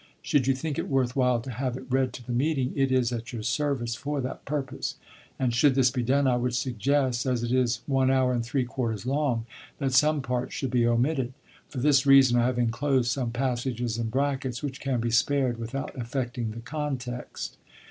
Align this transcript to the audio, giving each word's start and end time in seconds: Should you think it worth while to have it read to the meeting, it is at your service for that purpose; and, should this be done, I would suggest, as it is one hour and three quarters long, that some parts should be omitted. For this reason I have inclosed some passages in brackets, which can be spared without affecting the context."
Should 0.23 0.47
you 0.47 0.55
think 0.55 0.79
it 0.79 0.89
worth 0.89 1.15
while 1.15 1.39
to 1.41 1.51
have 1.51 1.77
it 1.77 1.85
read 1.87 2.11
to 2.13 2.25
the 2.25 2.31
meeting, 2.31 2.73
it 2.75 2.91
is 2.91 3.11
at 3.11 3.31
your 3.31 3.43
service 3.43 3.93
for 3.93 4.19
that 4.19 4.45
purpose; 4.45 4.95
and, 5.37 5.53
should 5.53 5.75
this 5.75 5.91
be 5.91 6.01
done, 6.01 6.25
I 6.25 6.37
would 6.37 6.55
suggest, 6.55 7.27
as 7.27 7.43
it 7.43 7.51
is 7.51 7.81
one 7.85 8.09
hour 8.09 8.33
and 8.33 8.43
three 8.43 8.63
quarters 8.65 9.05
long, 9.05 9.45
that 9.77 9.93
some 9.93 10.23
parts 10.23 10.55
should 10.55 10.71
be 10.71 10.87
omitted. 10.87 11.33
For 11.69 11.77
this 11.77 12.07
reason 12.07 12.39
I 12.39 12.47
have 12.47 12.57
inclosed 12.57 13.11
some 13.11 13.29
passages 13.29 13.99
in 13.99 14.09
brackets, 14.09 14.63
which 14.63 14.79
can 14.79 14.99
be 15.01 15.11
spared 15.11 15.59
without 15.59 15.95
affecting 15.95 16.49
the 16.49 16.61
context." 16.61 17.57